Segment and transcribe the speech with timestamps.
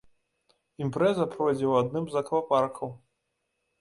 [0.83, 2.89] Імпрэза пройдзе ў адным з аквапаркаў.